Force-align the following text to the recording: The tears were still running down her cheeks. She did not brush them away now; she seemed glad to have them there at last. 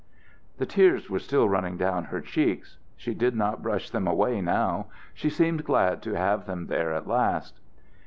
The 0.57 0.65
tears 0.65 1.11
were 1.11 1.19
still 1.19 1.47
running 1.47 1.77
down 1.77 2.05
her 2.05 2.21
cheeks. 2.21 2.79
She 2.95 3.13
did 3.13 3.35
not 3.35 3.61
brush 3.61 3.91
them 3.91 4.07
away 4.07 4.41
now; 4.41 4.87
she 5.13 5.29
seemed 5.29 5.63
glad 5.63 6.01
to 6.01 6.13
have 6.17 6.47
them 6.47 6.65
there 6.65 6.91
at 6.91 7.05
last. 7.07 7.59